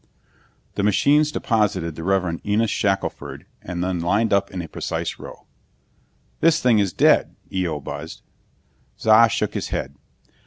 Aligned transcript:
The 0.73 0.81
machines 0.81 1.31
deposited 1.31 1.93
the 1.93 2.03
Reverend 2.03 2.41
Enos 2.43 2.71
Shackelford 2.71 3.45
and 3.61 3.83
then 3.83 3.99
lined 3.99 4.33
up 4.33 4.49
in 4.49 4.59
a 4.63 4.67
precise 4.67 5.19
row. 5.19 5.45
"This 6.39 6.59
thing 6.59 6.79
is 6.79 6.91
dead!" 6.91 7.35
Eo 7.53 7.79
buzzed. 7.79 8.23
Za 8.99 9.27
shook 9.29 9.53
his 9.53 9.67
head. 9.67 9.93